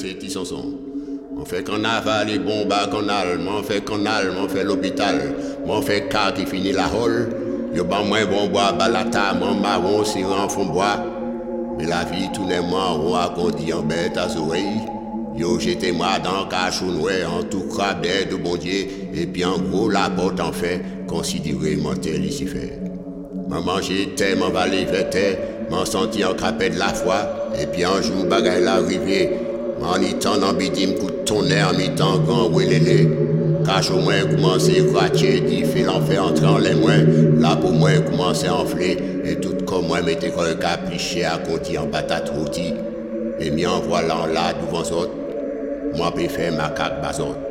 c'est 0.00 0.14
qui 0.14 0.34
On 1.36 1.44
fait 1.44 1.62
qu'on 1.62 1.84
avale 1.84 2.28
les 2.28 2.38
bombes 2.38 2.72
qu'on 2.90 3.08
alme, 3.08 3.46
on 3.48 3.62
fait 3.62 3.84
qu'on 3.84 4.06
alme, 4.06 4.34
on 4.42 4.48
fait 4.48 4.64
l'hôpital, 4.64 5.34
on 5.66 5.82
fait 5.82 6.08
car 6.08 6.32
qui 6.32 6.46
finit 6.46 6.72
la 6.72 6.86
hole. 6.86 7.28
Yo 7.74 7.84
ban 7.84 8.04
moins 8.04 8.24
bon 8.24 8.48
bois, 8.48 8.72
balata, 8.72 9.34
mon 9.38 9.54
marron, 9.54 10.04
si 10.04 10.24
en 10.24 10.48
fond 10.48 10.66
bois. 10.66 11.04
Mais 11.78 11.86
la 11.86 12.04
vie, 12.04 12.28
les 12.48 12.60
mois, 12.60 12.98
on 12.98 13.14
a 13.14 13.32
grandi 13.34 13.72
en 13.72 13.82
bête 13.82 14.16
à 14.16 14.26
oreilles. 14.38 14.80
Yo, 15.36 15.58
j'étais 15.58 15.92
moi 15.92 16.18
dans 16.18 16.48
cachounoué, 16.48 17.24
en 17.24 17.42
tout 17.42 17.64
cas, 17.76 17.94
de 17.94 18.36
bon 18.36 18.56
Dieu, 18.56 18.86
et 19.14 19.26
puis 19.26 19.44
en 19.44 19.58
gros, 19.58 19.88
la 19.88 20.10
porte 20.10 20.40
en 20.40 20.52
fait, 20.52 20.82
considéré 21.06 21.76
mentel 21.76 22.24
ici 22.24 22.46
fait. 22.46 22.80
Maman, 23.48 23.80
j'étais, 23.80 24.34
m'en 24.34 24.50
valé, 24.50 24.86
j'étais, 24.92 25.38
m'en 25.70 25.84
senti 25.84 26.24
en 26.24 26.34
crapet 26.34 26.70
de 26.70 26.78
la 26.78 26.88
foi, 26.88 27.50
et 27.60 27.66
puis 27.66 27.84
un 27.84 28.02
jour, 28.02 28.24
bagaille 28.24 28.64
l'arrivée, 28.64 29.30
An 29.80 30.04
itan 30.04 30.40
nan 30.42 30.58
bidim 30.60 30.92
kout 31.00 31.24
tonè 31.28 31.60
an 31.64 31.78
mitan 31.80 32.24
gan 32.28 32.52
welele 32.54 32.98
Kachou 33.66 34.00
mwen 34.04 34.28
koumanse 34.30 34.84
kratye 34.90 35.32
di 35.46 35.62
fil 35.72 35.88
an 35.92 36.04
fe 36.08 36.16
antran 36.20 36.60
lè 36.64 36.74
mwen. 36.76 37.40
La 37.40 37.56
pou 37.56 37.72
mwen 37.72 38.04
koumanse 38.08 38.48
anfle 38.52 38.92
E 39.24 39.36
tout 39.42 39.64
kon 39.68 39.88
mwen 39.88 40.04
mette 40.08 40.32
kol 40.36 40.52
ka 40.62 40.76
plichè 40.84 41.24
a 41.32 41.36
konti 41.44 41.80
an 41.80 41.88
patat 41.92 42.28
roti 42.36 42.70
E 43.40 43.52
mi 43.54 43.64
an 43.68 43.80
vwalan 43.86 44.34
la 44.36 44.50
duvan 44.60 44.84
zot 44.92 45.16
Mwen 45.96 46.12
pe 46.18 46.28
fe 46.32 46.52
makak 46.56 47.00
bazot 47.04 47.49